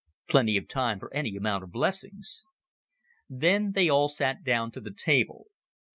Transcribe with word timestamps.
"Plenty 0.27 0.57
of 0.57 0.67
time 0.67 0.97
for 0.97 1.13
any 1.13 1.35
amount 1.35 1.63
of 1.63 1.71
blessings." 1.71 2.47
Then 3.29 3.73
they 3.73 3.87
all 3.87 4.09
sat 4.09 4.43
down 4.43 4.71
to 4.71 4.81
the 4.81 4.89
table. 4.91 5.45